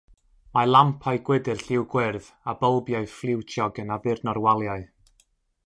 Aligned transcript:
Mae 0.57 0.69
lampau 0.69 1.19
gwydr 1.27 1.59
lliw 1.65 1.85
gwyrdd 1.91 2.31
â 2.53 2.57
bylbiau 2.63 3.07
ffliwtiog 3.13 3.81
yn 3.85 3.95
addurno'r 3.97 4.41
waliau 4.47 4.89